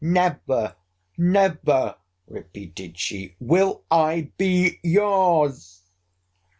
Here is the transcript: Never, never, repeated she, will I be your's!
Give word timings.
Never, 0.03 0.75
never, 1.15 1.95
repeated 2.25 2.97
she, 2.97 3.35
will 3.39 3.83
I 3.91 4.31
be 4.35 4.79
your's! 4.81 5.83